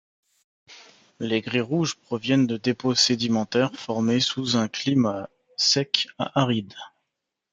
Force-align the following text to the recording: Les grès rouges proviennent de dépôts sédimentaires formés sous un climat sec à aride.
Les 1.19 1.41
grès 1.41 1.59
rouges 1.59 1.93
proviennent 1.93 2.47
de 2.47 2.57
dépôts 2.57 2.95
sédimentaires 2.95 3.71
formés 3.75 4.19
sous 4.19 4.57
un 4.57 4.67
climat 4.67 5.29
sec 5.57 6.07
à 6.17 6.41
aride. 6.41 6.73